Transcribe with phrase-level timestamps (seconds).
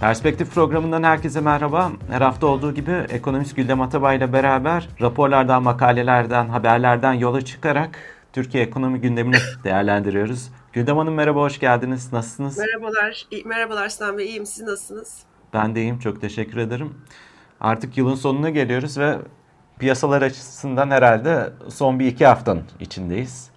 [0.00, 1.92] Perspektif programından herkese merhaba.
[2.10, 7.98] Her hafta olduğu gibi ekonomist Güldem Atabay ile beraber raporlardan, makalelerden, haberlerden yola çıkarak
[8.32, 10.48] Türkiye ekonomi gündemini değerlendiriyoruz.
[10.72, 12.12] Güldem Hanım merhaba, hoş geldiniz.
[12.12, 12.58] Nasılsınız?
[12.58, 14.26] Merhabalar, merhabalar Sinan Bey.
[14.26, 15.22] İyiyim, siz nasılsınız?
[15.54, 16.94] Ben de iyiyim, çok teşekkür ederim.
[17.60, 19.18] Artık yılın sonuna geliyoruz ve
[19.78, 23.50] piyasalar açısından herhalde son bir iki haftanın içindeyiz.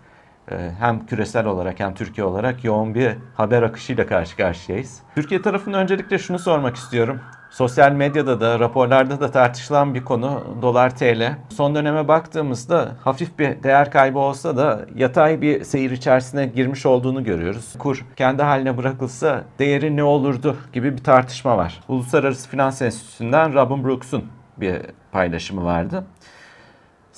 [0.52, 5.00] Ee, hem küresel olarak hem Türkiye olarak yoğun bir haber akışıyla karşı karşıyayız.
[5.16, 7.20] Türkiye tarafında öncelikle şunu sormak istiyorum.
[7.52, 11.36] Sosyal medyada da raporlarda da tartışılan bir konu dolar TL.
[11.50, 17.24] Son döneme baktığımızda hafif bir değer kaybı olsa da yatay bir seyir içerisine girmiş olduğunu
[17.24, 17.74] görüyoruz.
[17.80, 21.80] Kur kendi haline bırakılsa değeri ne olurdu gibi bir tartışma var.
[21.88, 24.24] Uluslararası Finans Enstitüsü'nden Robin Brooks'un
[24.58, 24.78] bir
[25.12, 26.04] paylaşımı vardı.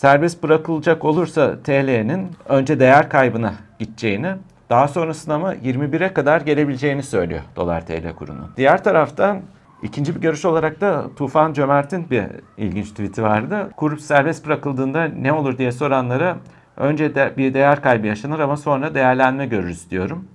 [0.03, 4.31] Serbest bırakılacak olursa TL'nin önce değer kaybına gideceğini,
[4.69, 8.51] daha sonrasında ama 21'e kadar gelebileceğini söylüyor dolar TL kurunun.
[8.57, 9.41] Diğer taraftan
[9.83, 12.23] ikinci bir görüş olarak da Tufan Cömert'in bir
[12.57, 13.69] ilginç tweet'i vardı.
[13.77, 16.37] Kur serbest bırakıldığında ne olur diye soranlara
[16.77, 20.27] önce de bir değer kaybı yaşanır ama sonra değerlenme görürüz diyorum.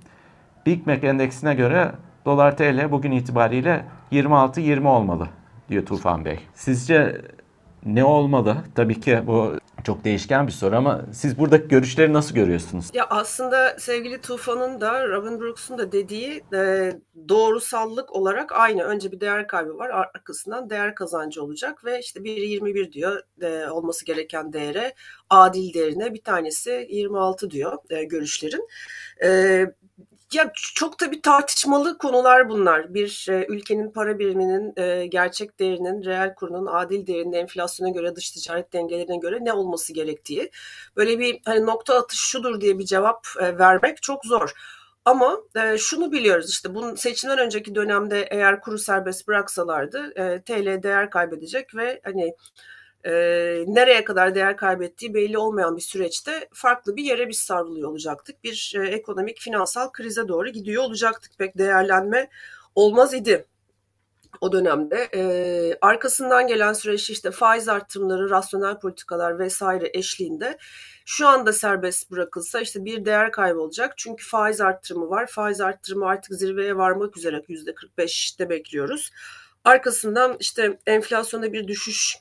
[0.66, 1.92] Big Mac endeksine göre
[2.24, 5.28] dolar TL bugün itibariyle 26-20 olmalı
[5.68, 6.38] diyor Tufan Bey.
[6.54, 7.20] Sizce
[7.94, 8.56] ne olmalı?
[8.74, 12.90] Tabii ki bu çok değişken bir soru ama siz buradaki görüşleri nasıl görüyorsunuz?
[12.94, 16.92] Ya aslında sevgili Tufan'ın da Robin Brooks'un da dediği e,
[17.28, 18.82] doğrusallık olarak aynı.
[18.82, 23.68] Önce bir değer kaybı var arkasından değer kazancı olacak ve işte biri 21 diyor e,
[23.70, 24.94] olması gereken değere
[25.30, 28.68] adil değerine bir tanesi 26 diyor e, görüşlerin.
[29.24, 29.66] E,
[30.32, 32.94] ya çok da bir tartışmalı konular bunlar.
[32.94, 38.30] Bir e, ülkenin para biriminin e, gerçek değerinin, reel kurunun adil değerinin enflasyona göre, dış
[38.30, 40.50] ticaret dengelerine göre ne olması gerektiği.
[40.96, 44.52] Böyle bir hani nokta atış şudur diye bir cevap e, vermek çok zor.
[45.04, 50.82] Ama e, şunu biliyoruz işte bunun seçimden önceki dönemde eğer kuru serbest bıraksalardı e, TL
[50.82, 52.34] değer kaybedecek ve hani
[53.04, 53.12] e,
[53.66, 58.44] nereye kadar değer kaybettiği belli olmayan bir süreçte farklı bir yere biz savruluyor olacaktık.
[58.44, 61.38] Bir e, ekonomik finansal krize doğru gidiyor olacaktık.
[61.38, 62.28] Pek değerlenme
[62.74, 63.46] olmaz idi
[64.40, 65.08] o dönemde.
[65.14, 65.22] E,
[65.80, 70.58] arkasından gelen süreç işte faiz artırımları, rasyonel politikalar vesaire eşliğinde
[71.06, 73.94] şu anda serbest bırakılsa işte bir değer kaybı olacak.
[73.96, 75.26] Çünkü faiz artırımı var.
[75.26, 79.10] Faiz artırımı artık zirveye varmak üzere %45'te bekliyoruz.
[79.64, 82.16] Arkasından işte enflasyonda bir düşüş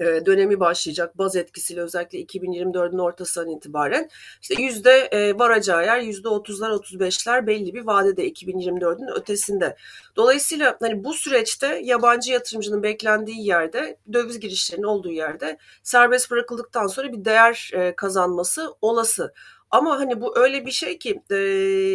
[0.00, 4.10] dönemi başlayacak baz etkisiyle özellikle 2024'ün ortasından itibaren
[4.42, 9.76] işte yüzde e, varacağı yer yüzde 30'lar 35'ler belli bir vadede 2024'ün ötesinde.
[10.16, 17.12] Dolayısıyla hani bu süreçte yabancı yatırımcının beklendiği yerde döviz girişlerinin olduğu yerde serbest bırakıldıktan sonra
[17.12, 19.32] bir değer e, kazanması olası.
[19.70, 21.36] Ama hani bu öyle bir şey ki e,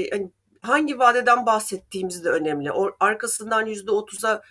[0.10, 0.32] hani
[0.62, 2.72] hangi vadeden bahsettiğimiz de önemli.
[2.72, 4.42] O, arkasından yüzde 30'a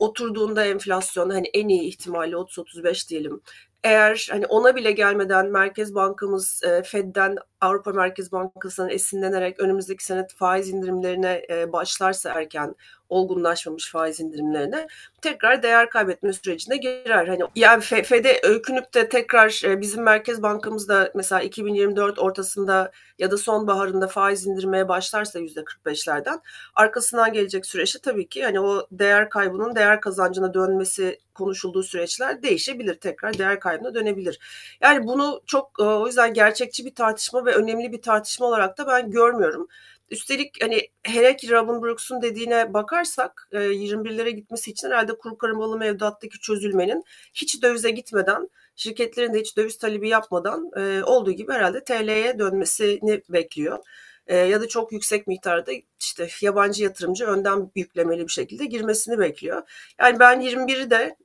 [0.00, 3.40] oturduğunda enflasyon hani en iyi ihtimalle 30-35 diyelim.
[3.84, 10.26] Eğer hani ona bile gelmeden Merkez Bankamız e, Fed'den Avrupa Merkez Bankası'ndan esinlenerek önümüzdeki sene
[10.36, 12.74] faiz indirimlerine e, başlarsa erken
[13.08, 14.86] olgunlaşmamış faiz indirimlerine
[15.22, 17.28] tekrar değer kaybetme sürecine girer.
[17.28, 23.30] Hani yani FED'e öykünüp de tekrar e, bizim Merkez Bankamız da mesela 2024 ortasında ya
[23.30, 26.40] da sonbaharında faiz indirmeye başlarsa yüzde 45'lerden
[26.74, 32.94] arkasından gelecek süreçte tabii ki hani o değer kaybının değer kazancına dönmesi konuşulduğu süreçler değişebilir.
[32.94, 34.38] Tekrar değer kaybına dönebilir.
[34.80, 38.86] Yani bunu çok e, o yüzden gerçekçi bir tartışma ve önemli bir tartışma olarak da
[38.86, 39.68] ben görmüyorum.
[40.10, 45.78] Üstelik hani hele ki Robin Brooks'un dediğine bakarsak 21'lere e, gitmesi için herhalde kuru karamalı
[45.78, 51.84] mevduattaki çözülmenin hiç dövize gitmeden şirketlerin de hiç döviz talebi yapmadan e, olduğu gibi herhalde
[51.84, 53.78] TL'ye dönmesini bekliyor.
[54.26, 59.62] E, ya da çok yüksek miktarda işte yabancı yatırımcı önden yüklemeli bir şekilde girmesini bekliyor.
[60.00, 61.16] Yani ben 21'i de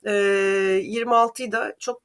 [0.81, 2.05] 26'yı da çok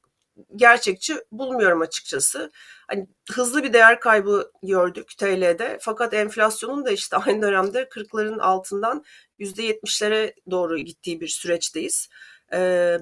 [0.55, 2.51] gerçekçi bulmuyorum açıkçası.
[2.87, 9.03] Hani hızlı bir değer kaybı gördük TL'de fakat enflasyonun da işte aynı dönemde 40'ların altından
[9.39, 12.09] %70'lere doğru gittiği bir süreçteyiz.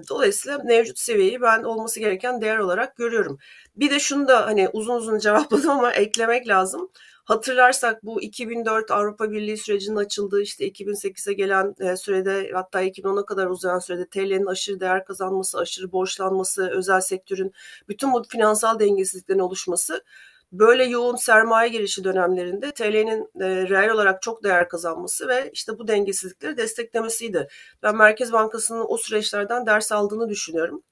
[0.09, 3.37] dolayısıyla mevcut seviyeyi ben olması gereken değer olarak görüyorum.
[3.75, 6.91] Bir de şunu da hani uzun uzun cevapladım ama eklemek lazım.
[7.29, 13.47] Hatırlarsak bu 2004 Avrupa Birliği sürecinin açıldığı işte 2008'e gelen e, sürede hatta 2010'a kadar
[13.47, 17.53] uzayan sürede TL'nin aşırı değer kazanması, aşırı borçlanması, özel sektörün
[17.89, 20.03] bütün bu finansal dengesizliklerin oluşması
[20.51, 25.87] böyle yoğun sermaye girişi dönemlerinde TL'nin e, reel olarak çok değer kazanması ve işte bu
[25.87, 27.47] dengesizlikleri desteklemesiydi.
[27.83, 30.83] Ben Merkez Bankası'nın o süreçlerden ders aldığını düşünüyorum.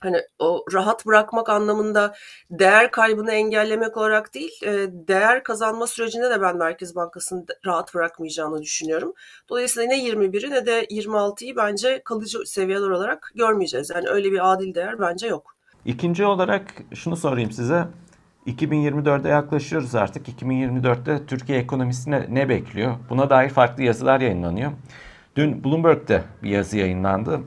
[0.00, 2.14] Hani o rahat bırakmak anlamında
[2.50, 4.70] değer kaybını engellemek olarak değil, e,
[5.08, 9.14] değer kazanma sürecinde de ben Merkez Bankası'nın rahat bırakmayacağını düşünüyorum.
[9.48, 13.90] Dolayısıyla ne 21'i ne de 26'yı bence kalıcı seviyeler olarak görmeyeceğiz.
[13.90, 15.56] Yani öyle bir adil değer bence yok.
[15.84, 16.62] İkinci olarak
[16.94, 17.84] şunu sorayım size.
[18.46, 20.28] 2024'e yaklaşıyoruz artık.
[20.28, 22.96] 2024'te Türkiye ekonomisine ne bekliyor?
[23.10, 24.72] Buna dair farklı yazılar yayınlanıyor.
[25.36, 27.40] Dün Bloomberg'de bir yazı yayınlandı.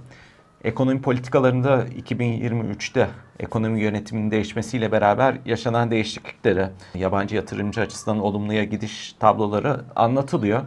[0.63, 3.07] Ekonomi politikalarında 2023'te
[3.39, 10.62] ekonomi yönetiminin değişmesiyle beraber yaşanan değişiklikleri, yabancı yatırımcı açısından olumluya gidiş tabloları anlatılıyor.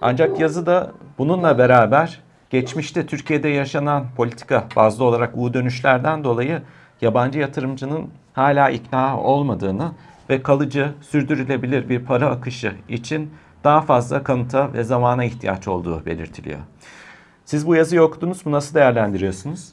[0.00, 6.62] Ancak yazıda bununla beraber geçmişte Türkiye'de yaşanan politika bazlı olarak U dönüşlerden dolayı
[7.00, 9.92] yabancı yatırımcının hala ikna olmadığını
[10.30, 13.30] ve kalıcı, sürdürülebilir bir para akışı için
[13.64, 16.60] daha fazla kanıta ve zamana ihtiyaç olduğu belirtiliyor.
[17.44, 18.52] Siz bu yazıyı okudunuz mu?
[18.52, 19.72] Nasıl değerlendiriyorsunuz?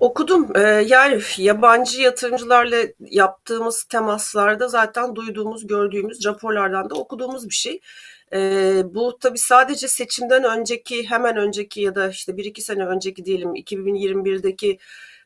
[0.00, 0.56] Okudum.
[0.56, 7.80] Ee, yani yabancı yatırımcılarla yaptığımız temaslarda zaten duyduğumuz, gördüğümüz raporlardan da okuduğumuz bir şey.
[8.32, 13.24] Ee, bu tabii sadece seçimden önceki, hemen önceki ya da işte bir iki sene önceki
[13.24, 14.78] diyelim 2021'deki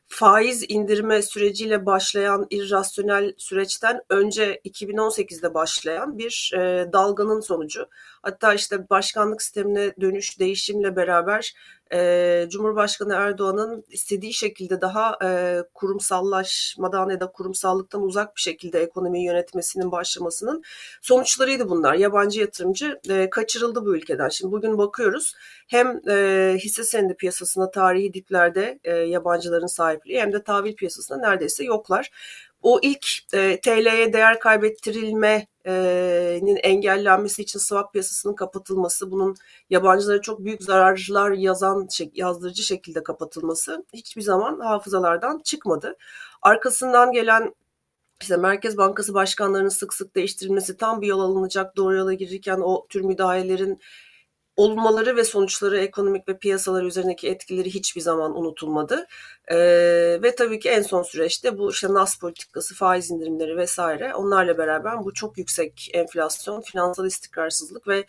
[0.07, 7.87] faiz indirme süreciyle başlayan irrasyonel süreçten önce 2018'de başlayan bir e, dalganın sonucu.
[8.27, 11.53] Hatta işte başkanlık sistemine dönüş değişimle beraber
[11.93, 19.25] e, Cumhurbaşkanı Erdoğan'ın istediği şekilde daha e, kurumsallaşmadan ya da kurumsallıktan uzak bir şekilde ekonomiyi
[19.25, 20.63] yönetmesinin başlamasının
[21.01, 21.93] sonuçlarıydı bunlar.
[21.93, 24.29] Yabancı yatırımcı e, kaçırıldı bu ülkeden.
[24.29, 25.35] Şimdi bugün bakıyoruz
[25.67, 31.63] hem e, hisse senedi piyasasına tarihi diplerde e, yabancıların sahipliği hem de tahvil piyasasında neredeyse
[31.63, 32.11] yoklar
[32.61, 39.35] o ilk e, TL'ye değer kaybettirilmenin engellenmesi için swap piyasasının kapatılması, bunun
[39.69, 45.95] yabancılara çok büyük zararlar yazan yazdırıcı şekilde kapatılması hiçbir zaman hafızalardan çıkmadı.
[46.41, 47.53] Arkasından gelen
[48.21, 52.87] işte Merkez Bankası başkanlarının sık sık değiştirilmesi tam bir yol alınacak doğru yola girirken o
[52.89, 53.79] tür müdahalelerin
[54.57, 59.07] olmaları ve sonuçları ekonomik ve piyasalar üzerindeki etkileri hiçbir zaman unutulmadı.
[59.47, 59.57] Ee,
[60.23, 65.05] ve tabii ki en son süreçte bu işte NAS politikası, faiz indirimleri vesaire onlarla beraber
[65.05, 68.05] bu çok yüksek enflasyon, finansal istikrarsızlık ve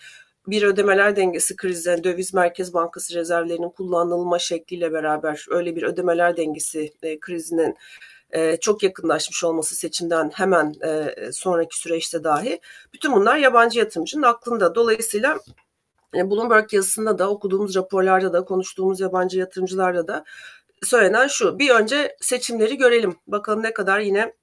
[0.46, 6.92] bir ödemeler dengesi krizi, döviz merkez bankası rezervlerinin kullanılma şekliyle beraber öyle bir ödemeler dengesi
[7.02, 7.76] e, krizinin
[8.30, 12.60] e, çok yakınlaşmış olması seçimden hemen e, sonraki süreçte dahi
[12.92, 14.74] bütün bunlar yabancı yatırımcının aklında.
[14.74, 15.38] Dolayısıyla
[16.14, 20.24] Bloomberg yazısında da okuduğumuz raporlarda da konuştuğumuz yabancı yatırımcılarla da
[20.82, 21.58] söylenen şu.
[21.58, 23.16] Bir önce seçimleri görelim.
[23.26, 24.34] Bakalım ne kadar yine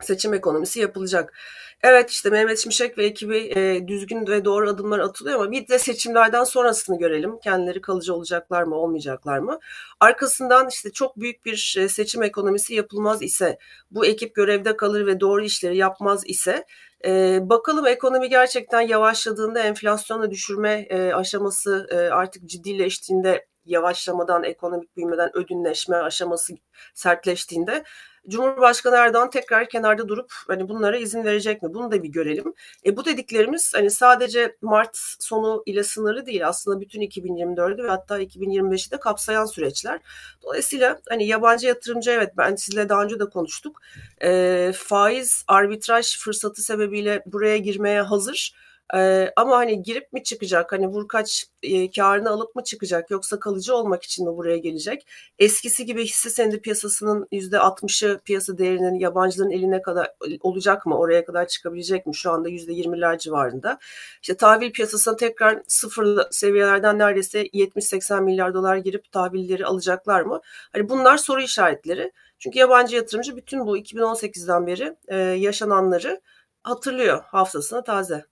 [0.00, 1.34] seçim ekonomisi yapılacak.
[1.82, 5.78] Evet işte Mehmet Şimşek ve ekibi e, düzgün ve doğru adımlar atılıyor ama bir de
[5.78, 7.38] seçimlerden sonrasını görelim.
[7.38, 9.58] Kendileri kalıcı olacaklar mı olmayacaklar mı?
[10.00, 13.58] Arkasından işte çok büyük bir e, seçim ekonomisi yapılmaz ise
[13.90, 16.64] bu ekip görevde kalır ve doğru işleri yapmaz ise
[17.04, 25.36] e, bakalım ekonomi gerçekten yavaşladığında enflasyonu düşürme e, aşaması e, artık ciddileştiğinde yavaşlamadan ekonomik büyümeden
[25.36, 26.52] ödünleşme aşaması
[26.94, 27.84] sertleştiğinde
[28.28, 31.74] Cumhurbaşkanı Erdoğan tekrar kenarda durup hani bunlara izin verecek mi?
[31.74, 32.54] Bunu da bir görelim.
[32.86, 36.48] E, bu dediklerimiz hani sadece Mart sonu ile sınırlı değil.
[36.48, 40.00] Aslında bütün 2024'ü ve hatta 2025'i de kapsayan süreçler.
[40.42, 43.80] Dolayısıyla hani yabancı yatırımcı evet ben sizle daha önce de konuştuk.
[44.22, 48.54] E, faiz arbitraj fırsatı sebebiyle buraya girmeye hazır
[48.94, 50.72] ee, ama hani girip mi çıkacak?
[50.72, 53.10] Hani vurkaç e, karını alıp mı çıkacak?
[53.10, 55.06] Yoksa kalıcı olmak için mi buraya gelecek?
[55.38, 60.98] Eskisi gibi hisse senedi piyasasının %60'ı piyasa değerinin yabancıların eline kadar olacak mı?
[60.98, 62.14] Oraya kadar çıkabilecek mi?
[62.14, 63.78] Şu anda %20'ler civarında.
[64.22, 70.40] İşte tahvil piyasasına tekrar sıfır seviyelerden neredeyse 70-80 milyar dolar girip tahvilleri alacaklar mı?
[70.72, 72.12] Hani bunlar soru işaretleri.
[72.38, 76.20] Çünkü yabancı yatırımcı bütün bu 2018'den beri e, yaşananları
[76.62, 78.29] hatırlıyor hafızasına taze.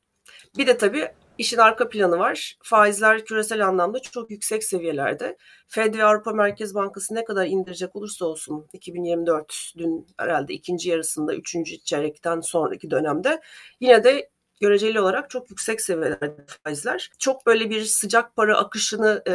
[0.56, 2.56] Bir de tabii işin arka planı var.
[2.62, 5.36] Faizler küresel anlamda çok yüksek seviyelerde.
[5.68, 11.34] Fed ve Avrupa Merkez Bankası ne kadar indirecek olursa olsun 2024 dün herhalde ikinci yarısında
[11.34, 13.40] üçüncü çeyrekten sonraki dönemde
[13.80, 17.10] yine de göreceli olarak çok yüksek seviyelerde faizler.
[17.18, 19.32] Çok böyle bir sıcak para akışını e,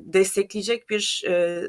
[0.00, 1.62] destekleyecek bir e,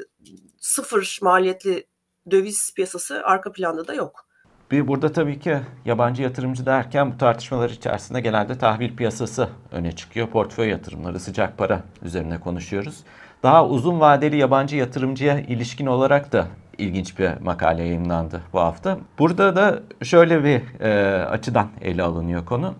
[0.60, 1.86] sıfır maliyetli
[2.30, 4.25] döviz piyasası arka planda da yok.
[4.70, 10.26] Bir burada tabii ki yabancı yatırımcı derken bu tartışmalar içerisinde genelde tahvil piyasası öne çıkıyor.
[10.26, 13.00] Portföy yatırımları, sıcak para üzerine konuşuyoruz.
[13.42, 16.46] Daha uzun vadeli yabancı yatırımcıya ilişkin olarak da
[16.78, 18.98] ilginç bir makale yayınlandı bu hafta.
[19.18, 22.74] Burada da şöyle bir e, açıdan ele alınıyor konu.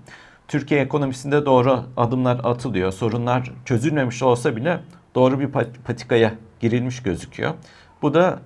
[0.48, 2.92] Türkiye ekonomisinde doğru adımlar atılıyor.
[2.92, 4.80] Sorunlar çözülmemiş olsa bile
[5.14, 5.48] doğru bir
[5.84, 7.54] patikaya girilmiş gözüküyor.
[8.02, 8.38] Bu da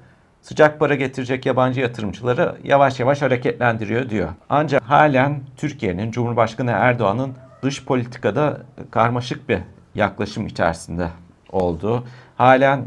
[0.43, 4.29] sıcak para getirecek yabancı yatırımcıları yavaş yavaş hareketlendiriyor diyor.
[4.49, 9.59] Ancak halen Türkiye'nin Cumhurbaşkanı Erdoğan'ın dış politikada karmaşık bir
[9.95, 11.09] yaklaşım içerisinde
[11.53, 12.05] olduğu,
[12.37, 12.87] halen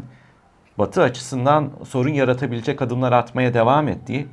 [0.78, 4.26] Batı açısından sorun yaratabilecek adımlar atmaya devam ettiği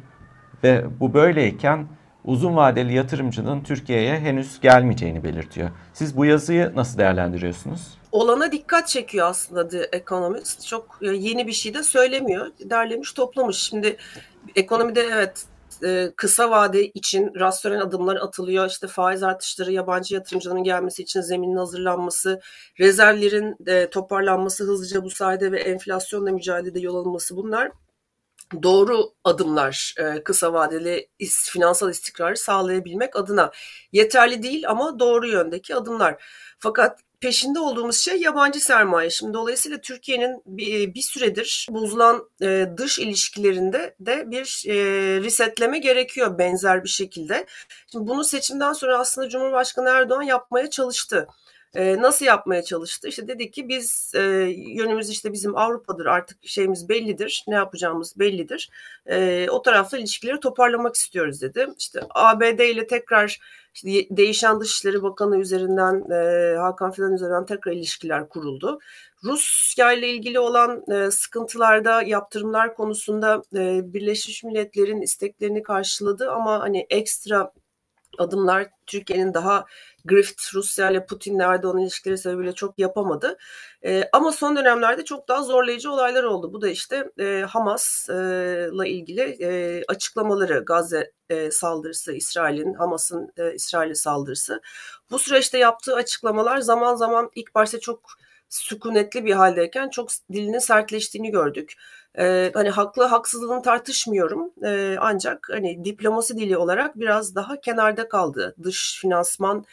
[0.64, 1.88] ve bu böyleyken
[2.26, 5.70] uzun vadeli yatırımcının Türkiye'ye henüz gelmeyeceğini belirtiyor.
[5.94, 8.01] Siz bu yazıyı nasıl değerlendiriyorsunuz?
[8.12, 10.68] Olana dikkat çekiyor aslında The Economist.
[10.68, 12.52] Çok yeni bir şey de söylemiyor.
[12.60, 13.58] Derlemiş toplamış.
[13.58, 13.98] Şimdi
[14.56, 15.46] ekonomide evet
[15.84, 18.70] e, kısa vade için rasyonel adımlar atılıyor.
[18.70, 22.42] İşte faiz artışları, yabancı yatırımcıların gelmesi için zeminin hazırlanması,
[22.80, 27.72] rezervlerin e, toparlanması hızlıca bu sayede ve enflasyonla mücadelede yol alınması bunlar
[28.64, 33.52] doğru adımlar e, kısa vadeli finansal istikrarı sağlayabilmek adına
[33.92, 36.24] yeterli değil ama doğru yöndeki adımlar.
[36.60, 39.10] Fakat peşinde olduğumuz şey yabancı sermaye.
[39.10, 44.74] Şimdi dolayısıyla Türkiye'nin bir, bir süredir bozulan e, dış ilişkilerinde de bir e,
[45.24, 47.46] resetleme gerekiyor benzer bir şekilde.
[47.92, 51.28] Şimdi bunu seçimden sonra aslında Cumhurbaşkanı Erdoğan yapmaya çalıştı.
[51.76, 53.08] E, nasıl yapmaya çalıştı?
[53.08, 54.22] İşte dedi ki biz e,
[54.56, 57.44] yönümüz işte bizim Avrupa'dır artık şeyimiz bellidir.
[57.48, 58.70] Ne yapacağımız bellidir.
[59.06, 61.68] E, o tarafta ilişkileri toparlamak istiyoruz dedi.
[61.80, 63.40] İşte ABD ile tekrar
[63.74, 68.80] işte değişen Dışişleri Bakanı üzerinden e, Hakan Fidan üzerinden tekrar ilişkiler kuruldu.
[69.24, 76.88] Rusya ile ilgili olan e, sıkıntılarda yaptırımlar konusunda e, Birleşmiş Milletler'in isteklerini karşıladı ama hani
[76.90, 77.52] ekstra
[78.18, 79.66] adımlar Türkiye'nin daha
[80.06, 83.38] grift Rusya ile Putin'le Erdoğan ilişkileri sebebiyle çok yapamadı.
[83.86, 86.54] E, ama son dönemlerde çok daha zorlayıcı olaylar oldu.
[86.54, 93.96] Bu da işte e, Hamas'la ilgili e, açıklamaları Gazze e, saldırısı, İsrail'in, Hamas'ın e, İsrail'e
[93.96, 94.62] saldırısı.
[95.12, 98.00] Bu süreçte yaptığı açıklamalar zaman zaman ilk başta çok
[98.50, 101.74] sükunetli bir haldeyken çok dilinin sertleştiğini gördük.
[102.18, 108.56] Ee, hani haklı haksızlığını tartışmıyorum ee, ancak hani diplomasi dili olarak biraz daha kenarda kaldı.
[108.64, 109.66] Dış finansman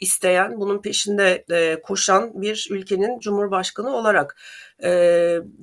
[0.00, 4.36] isteyen, bunun peşinde e, koşan bir ülkenin cumhurbaşkanı olarak.
[4.82, 4.88] E,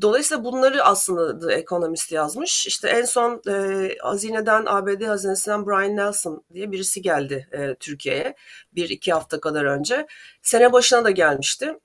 [0.02, 2.68] dolayısıyla bunları aslında The Economist yazmış.
[2.68, 8.36] İşte en son e, hazineden, ABD hazinesinden Brian Nelson diye birisi geldi e, Türkiye'ye
[8.76, 10.08] bir iki hafta kadar önce.
[10.42, 11.76] Sene başına da gelmişti.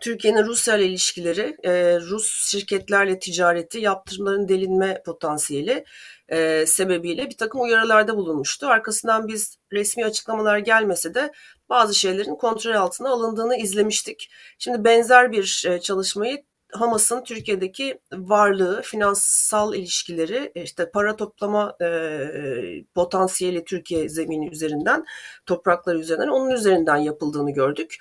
[0.00, 5.84] Türkiye'nin Rusya ile ilişkileri, e, Rus şirketlerle ticareti, yaptırımların delinme potansiyeli
[6.30, 8.66] e, sebebiyle bir takım uyarılarda bulunmuştu.
[8.66, 11.32] Arkasından biz resmi açıklamalar gelmese de
[11.68, 14.30] bazı şeylerin kontrol altına alındığını izlemiştik.
[14.58, 23.64] Şimdi benzer bir e, çalışmayı Hamas'ın Türkiye'deki varlığı, finansal ilişkileri, işte para toplama e, potansiyeli
[23.64, 25.04] Türkiye zemini üzerinden,
[25.46, 27.96] toprakları üzerinden, onun üzerinden yapıldığını gördük.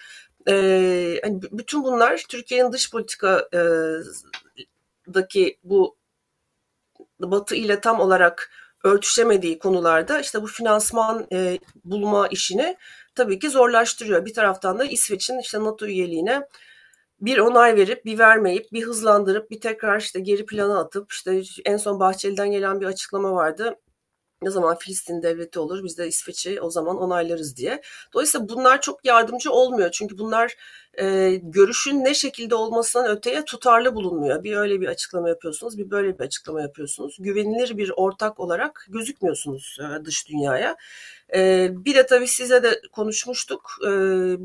[0.47, 0.53] E,
[1.23, 5.98] hani bütün bunlar Türkiye'nin dış politikadaki bu
[7.19, 8.51] Batı ile tam olarak
[8.83, 12.77] örtüşemediği konularda işte bu finansman e, bulma işini
[13.15, 14.25] tabii ki zorlaştırıyor.
[14.25, 16.41] Bir taraftan da İsveç'in işte NATO üyeliğine
[17.21, 21.77] bir onay verip bir vermeyip bir hızlandırıp bir tekrar işte geri plana atıp işte en
[21.77, 23.75] son Bahçeli'den gelen bir açıklama vardı
[24.41, 27.81] ne zaman Filistin devleti olur biz de İsveç'i o zaman onaylarız diye.
[28.13, 29.91] Dolayısıyla bunlar çok yardımcı olmuyor.
[29.91, 30.55] Çünkü bunlar
[30.93, 34.43] e, görüşün ne şekilde olmasından öteye tutarlı bulunmuyor.
[34.43, 37.17] Bir öyle bir açıklama yapıyorsunuz, bir böyle bir açıklama yapıyorsunuz.
[37.19, 40.77] Güvenilir bir ortak olarak gözükmüyorsunuz e, dış dünyaya.
[41.35, 43.71] E, bir de tabii size de konuşmuştuk.
[43.85, 43.89] E,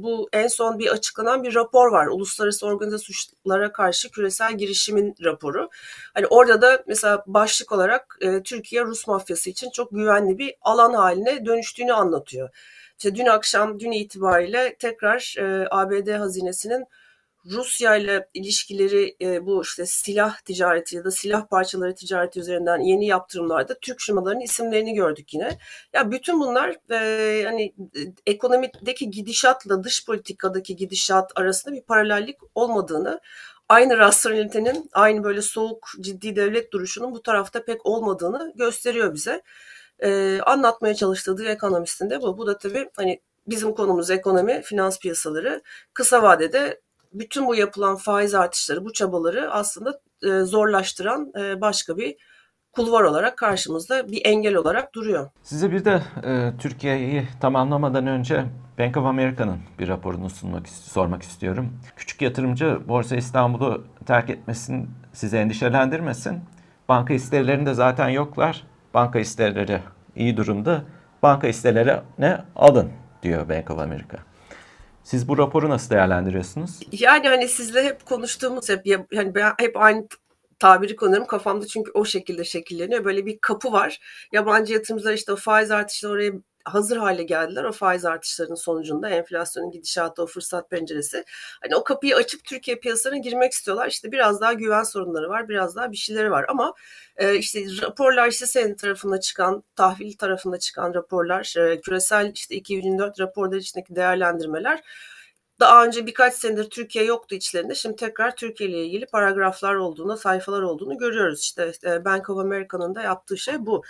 [0.02, 2.06] bu en son bir açıklanan bir rapor var.
[2.06, 5.70] Uluslararası Organize Suçlara Karşı Küresel Girişimin raporu.
[6.14, 10.94] Hani orada da mesela başlık olarak e, Türkiye Rus mafyası için çok güvenli bir alan
[10.94, 12.50] haline dönüştüğünü anlatıyor.
[12.98, 16.86] İşte dün akşam, dün itibariyle tekrar e, ABD hazinesinin
[17.50, 23.06] Rusya ile ilişkileri e, bu işte silah ticareti ya da silah parçaları ticareti üzerinden yeni
[23.06, 25.58] yaptırımlarda Türk firmalarının isimlerini gördük yine.
[25.92, 33.20] Ya bütün bunlar e, hani e, ekonomideki gidişatla dış politikadaki gidişat arasında bir paralellik olmadığını
[33.68, 39.42] aynı rasyonelitenin, aynı böyle soğuk ciddi devlet duruşunun bu tarafta pek olmadığını gösteriyor bize
[39.98, 42.38] e, anlatmaya çalıştığı ekonomistin de bu.
[42.38, 45.62] Bu da tabii hani bizim konumuz ekonomi, finans piyasaları.
[45.94, 46.80] Kısa vadede
[47.14, 52.16] bütün bu yapılan faiz artışları, bu çabaları aslında e, zorlaştıran e, başka bir
[52.72, 55.30] kulvar olarak karşımızda bir engel olarak duruyor.
[55.42, 58.44] Size bir de e, Türkiye'yi tamamlamadan önce
[58.78, 61.72] Bank of America'nın bir raporunu sunmak sormak istiyorum.
[61.96, 66.40] Küçük yatırımcı Borsa İstanbul'u terk etmesin, sizi endişelendirmesin.
[66.88, 69.80] Banka hisselerinde zaten yoklar banka hisseleri
[70.16, 70.82] iyi durumda.
[71.22, 72.90] Banka hisselerine alın
[73.22, 74.18] diyor Bank of America.
[75.04, 76.80] Siz bu raporu nasıl değerlendiriyorsunuz?
[76.92, 80.08] Yani hani sizle hep konuştuğumuz hep yani ben hep aynı
[80.58, 83.04] tabiri kullanırım kafamda çünkü o şekilde şekilleniyor.
[83.04, 84.00] Böyle bir kapı var.
[84.32, 86.32] Yabancı yatırımcılar işte o faiz artışları oraya
[86.64, 91.24] hazır hale geldiler o faiz artışlarının sonucunda enflasyonun gidişatı o fırsat penceresi.
[91.62, 93.88] Hani o kapıyı açıp Türkiye piyasasına girmek istiyorlar.
[93.88, 96.74] İşte biraz daha güven sorunları var, biraz daha bir şeyleri var ama
[97.16, 103.20] e, işte raporlar işte senin tarafında çıkan, tahvil tarafında çıkan raporlar, e, küresel işte 2024
[103.20, 104.80] raporları içindeki değerlendirmeler
[105.60, 107.74] daha önce birkaç senedir Türkiye yoktu içlerinde.
[107.74, 111.40] Şimdi tekrar Türkiye ile ilgili paragraflar olduğunu, sayfalar olduğunu görüyoruz.
[111.40, 113.82] İşte e, Bank of America'nın da yaptığı şey bu.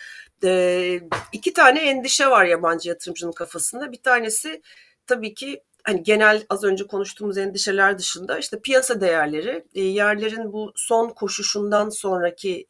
[0.45, 1.01] E,
[1.33, 3.93] iki tane endişe var yabancı yatırımcının kafasında.
[3.93, 4.63] Bir tanesi
[5.07, 10.73] tabii ki hani genel az önce konuştuğumuz endişeler dışında işte piyasa değerleri, e, yerlerin bu
[10.77, 12.67] son koşuşundan sonraki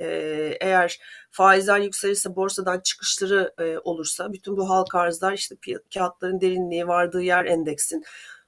[0.60, 5.56] eğer faizler yükselirse borsadan çıkışları olursa bütün bu halka arzlar işte
[5.94, 8.04] kağıtların derinliği vardığı yer endeksin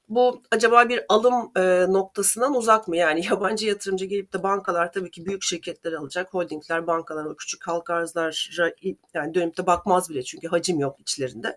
[0.09, 2.97] bu acaba bir alım e, noktasından uzak mı?
[2.97, 6.35] Yani yabancı yatırımcı gelip de bankalar tabii ki büyük şirketler alacak.
[6.35, 8.73] Holdingler, bankalar, o küçük halka arzlara
[9.15, 11.57] yani dönüp de bakmaz bile çünkü hacim yok içlerinde.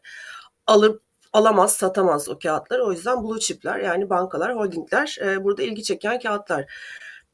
[0.68, 1.03] Alıp
[1.34, 2.86] alamaz, satamaz o kağıtları.
[2.86, 6.65] O yüzden blue chipler yani bankalar, holdingler e, burada ilgi çeken kağıtlar.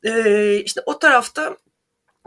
[0.03, 1.57] E, işte o tarafta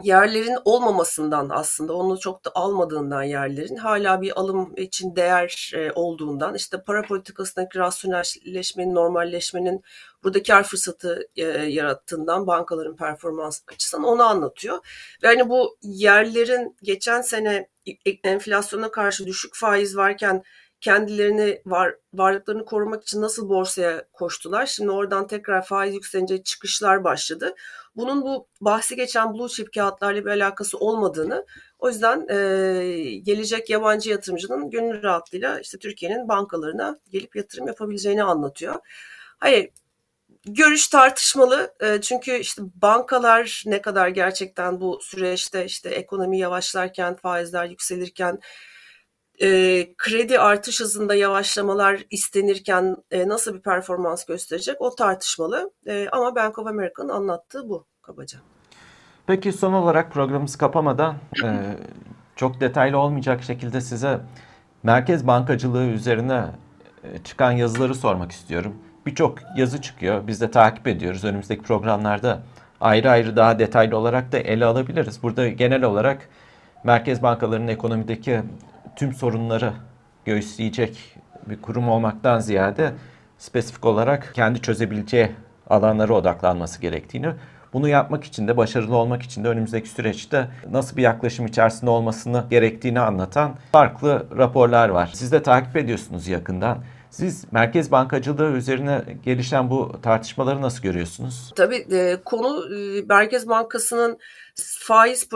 [0.03, 6.55] yerlerin olmamasından aslında onu çok da almadığından yerlerin hala bir alım için değer e, olduğundan
[6.55, 9.81] işte para politikasındaki rasyonelleşmenin normalleşmenin
[10.23, 14.77] burada kar fırsatı e, yarattığından bankaların performans açısından onu anlatıyor.
[15.23, 17.67] Ve hani bu yerlerin geçen sene
[18.23, 20.43] enflasyona karşı düşük faiz varken
[20.81, 24.65] kendilerini var, varlıklarını korumak için nasıl borsaya koştular.
[24.65, 27.55] Şimdi oradan tekrar faiz yükselince çıkışlar başladı.
[27.99, 31.45] Bunun bu bahsi geçen blue chip kağıtlarla bir alakası olmadığını
[31.79, 32.35] o yüzden e,
[33.23, 38.75] gelecek yabancı yatırımcının gönül rahatlığıyla işte Türkiye'nin bankalarına gelip yatırım yapabileceğini anlatıyor.
[39.39, 39.69] Hayır
[40.45, 47.65] görüş tartışmalı e, çünkü işte bankalar ne kadar gerçekten bu süreçte işte ekonomi yavaşlarken faizler
[47.65, 48.39] yükselirken
[49.41, 49.47] e,
[49.97, 55.71] kredi artış hızında yavaşlamalar istenirken e, nasıl bir performans gösterecek o tartışmalı.
[55.87, 58.39] E, ama Bank of America'nın anlattığı bu kabaca.
[59.27, 61.47] Peki son olarak programımızı kapamadan e,
[62.35, 64.19] çok detaylı olmayacak şekilde size
[64.83, 66.45] merkez bankacılığı üzerine
[67.03, 68.75] e, çıkan yazıları sormak istiyorum.
[69.05, 70.27] Birçok yazı çıkıyor.
[70.27, 71.23] Biz de takip ediyoruz.
[71.23, 72.41] Önümüzdeki programlarda
[72.81, 75.23] ayrı ayrı daha detaylı olarak da ele alabiliriz.
[75.23, 76.29] Burada genel olarak
[76.83, 78.41] merkez bankalarının ekonomideki
[78.99, 79.73] tüm sorunları
[80.25, 82.93] göğüsleyecek bir kurum olmaktan ziyade
[83.37, 85.31] spesifik olarak kendi çözebileceği
[85.69, 87.33] alanlara odaklanması gerektiğini,
[87.73, 92.43] bunu yapmak için de başarılı olmak için de önümüzdeki süreçte nasıl bir yaklaşım içerisinde olmasını
[92.49, 95.11] gerektiğini anlatan farklı raporlar var.
[95.13, 96.83] Siz de takip ediyorsunuz yakından.
[97.09, 101.53] Siz merkez bankacılığı üzerine gelişen bu tartışmaları nasıl görüyorsunuz?
[101.55, 104.17] Tabii e, konu e, Merkez Bankası'nın
[104.79, 105.29] faiz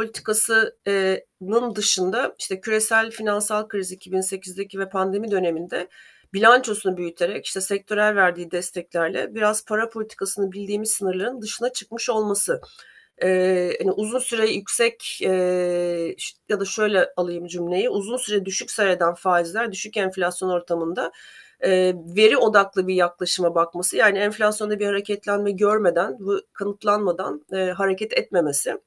[1.47, 5.89] politikasının dışında işte küresel finansal kriz 2008'deki ve pandemi döneminde
[6.33, 12.61] bilançosunu büyüterek işte sektörel verdiği desteklerle biraz para politikasını bildiğimiz sınırların dışına çıkmış olması.
[13.17, 13.27] Ee,
[13.79, 15.29] yani uzun süre yüksek e,
[16.49, 21.11] ya da şöyle alayım cümleyi uzun süre düşük seyreden faizler düşük enflasyon ortamında
[21.59, 28.13] e, veri odaklı bir yaklaşıma bakması yani enflasyonda bir hareketlenme görmeden bu kanıtlanmadan e, hareket
[28.13, 28.77] etmemesi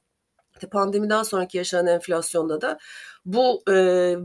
[0.61, 2.79] pandemiden sonraki yaşanan enflasyonda da
[3.25, 3.75] bu e,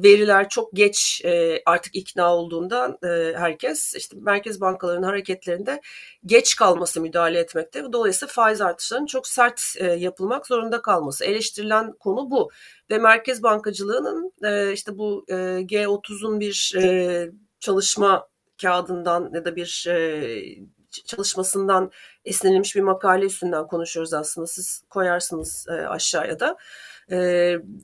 [0.04, 5.82] veriler çok geç e, artık ikna olduğundan e, herkes işte merkez bankalarının hareketlerinde
[6.26, 7.94] geç kalması müdahale etmekte.
[7.94, 11.26] Dolayısıyla faiz artışlarının çok sert e, yapılmak zorunda kalması.
[11.26, 12.50] Eleştirilen konu bu.
[12.90, 18.28] Ve merkez bankacılığının e, işte bu e, G30'un bir e, çalışma
[18.62, 20.32] kağıdından ya da bir e,
[20.92, 21.92] çalışmasından
[22.26, 24.48] esinlenilmiş bir makale üstünden konuşuyoruz aslında.
[24.48, 26.58] Siz koyarsınız e, aşağıya da.
[27.12, 27.18] E,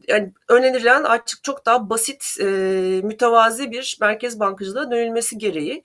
[0.07, 2.45] yani önerilen artık çok daha basit, e,
[3.03, 5.83] mütevazi bir merkez bankacılığa dönülmesi gereği.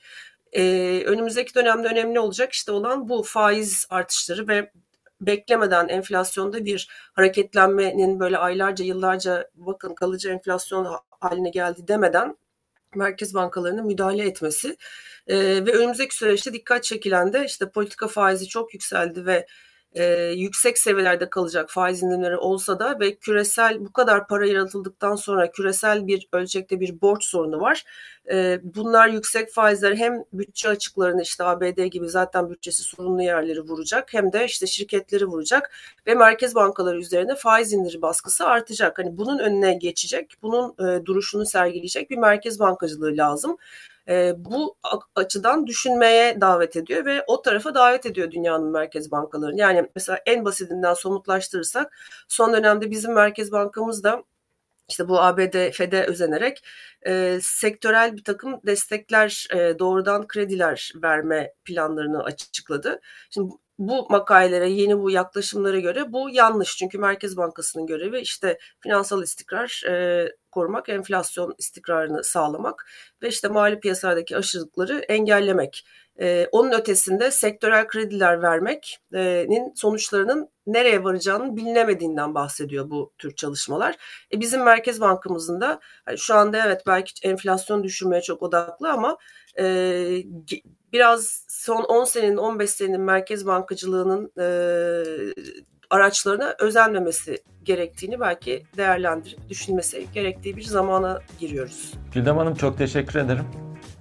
[0.52, 0.62] E,
[1.06, 4.72] önümüzdeki dönemde önemli olacak işte olan bu faiz artışları ve
[5.20, 12.36] beklemeden enflasyonda bir hareketlenmenin böyle aylarca yıllarca bakın kalıcı enflasyon haline geldi demeden
[12.96, 14.76] merkez bankalarının müdahale etmesi
[15.26, 19.46] e, ve önümüzdeki süreçte dikkat çekilen de işte politika faizi çok yükseldi ve
[19.94, 20.04] e,
[20.36, 26.06] yüksek seviyelerde kalacak faiz indirimleri olsa da ve küresel bu kadar para yaratıldıktan sonra küresel
[26.06, 27.84] bir ölçekte bir borç sorunu var.
[28.32, 34.14] E, bunlar yüksek faizler hem bütçe açıklarını işte ABD gibi zaten bütçesi sorunlu yerleri vuracak
[34.14, 35.70] hem de işte şirketleri vuracak
[36.06, 38.98] ve merkez bankaları üzerine faiz indiri baskısı artacak.
[38.98, 43.56] Hani bunun önüne geçecek, bunun e, duruşunu sergileyecek bir merkez bankacılığı lazım.
[44.08, 44.76] E, bu
[45.16, 49.60] açıdan düşünmeye davet ediyor ve o tarafa davet ediyor dünyanın merkez bankalarını.
[49.60, 54.24] Yani mesela en basitinden somutlaştırırsak son dönemde bizim merkez bankamız da
[54.88, 56.64] işte bu ABD FED'e özenerek
[57.06, 63.00] e, sektörel bir takım destekler, e, doğrudan krediler verme planlarını açıkladı.
[63.30, 66.76] Şimdi bu makalelere, yeni bu yaklaşımlara göre bu yanlış.
[66.76, 72.86] Çünkü Merkez Bankası'nın görevi işte finansal istikrar e, korumak, enflasyon istikrarını sağlamak
[73.22, 75.86] ve işte mali piyasalardaki aşırılıkları engellemek.
[76.20, 83.96] E, onun ötesinde sektörel krediler vermekin sonuçlarının nereye varacağını bilinemediğinden bahsediyor bu tür çalışmalar.
[84.32, 89.16] E, bizim Merkez Bankamızın da hani şu anda evet belki enflasyon düşürmeye çok odaklı ama
[89.58, 89.64] e,
[90.92, 94.44] biraz son 10 senenin 15 senenin merkez bankacılığının e,
[95.92, 101.92] araçlarına özenmemesi gerektiğini belki değerlendirip düşünmesi gerektiği bir zamana giriyoruz.
[102.14, 103.44] Güldem Hanım çok teşekkür ederim.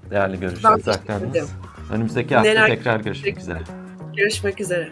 [0.09, 1.49] Değerli görüşlerinizi aktardınız.
[1.91, 3.59] Önümüzdeki hafta Neler tekrar görüşmek üzere.
[4.17, 4.91] Görüşmek üzere.